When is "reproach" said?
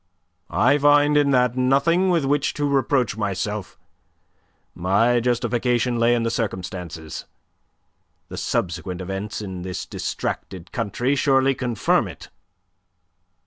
2.65-3.15